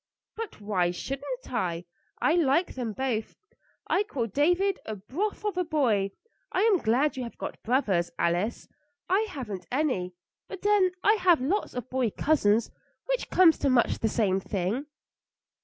[0.35, 1.85] "But why shouldn't I?
[2.19, 3.35] I like them both.
[3.87, 6.09] I call David a broth of a boy.
[6.51, 8.67] I am glad you have got brothers, Alice.
[9.07, 10.15] I haven't any;
[10.47, 12.71] but then I have lots of boy cousins,
[13.09, 14.87] which comes to much the same thing."